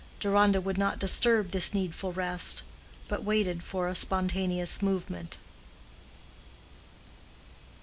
[0.19, 2.63] Deronda would not disturb this needful rest,
[3.07, 5.37] but waited for a spontaneous movement.